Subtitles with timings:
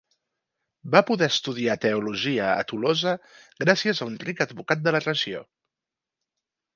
[0.95, 3.13] Va poder estudiar teologia a Tolosa
[3.65, 5.43] gràcies a un ric advocat de la regió.